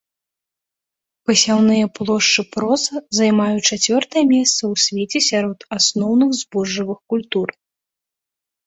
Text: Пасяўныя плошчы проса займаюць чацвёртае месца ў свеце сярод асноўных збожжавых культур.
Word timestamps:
Пасяўныя 1.29 1.85
плошчы 1.99 2.41
проса 2.57 2.95
займаюць 3.19 3.61
чацвёртае 3.69 4.25
месца 4.35 4.59
ў 4.71 4.75
свеце 4.87 5.19
сярод 5.29 5.59
асноўных 5.79 6.29
збожжавых 6.43 6.99
культур. 7.15 7.47